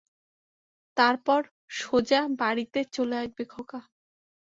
তারপর 0.97 1.41
সোজা 1.79 2.21
বাড়িতে 2.39 2.79
চলে 2.93 3.15
আসবি 3.17 3.45
খোকা। 3.45 3.79